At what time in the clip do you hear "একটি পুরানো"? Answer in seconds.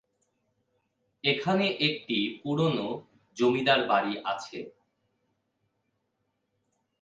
1.87-2.87